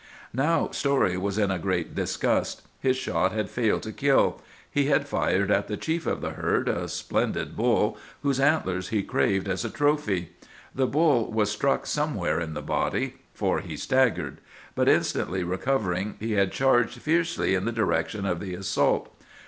[0.33, 2.63] "Now Story was in a great disgust.
[2.79, 4.41] His shot had failed to kill.
[4.67, 9.03] He had fired at the chief of the herd, a splendid bull, whose antlers he
[9.03, 10.29] craved as a trophy.
[10.73, 14.39] The bull was struck somewhere in the body, for he staggered;
[14.73, 19.15] but instantly recovering, he had charged fiercely in the direction of the assault.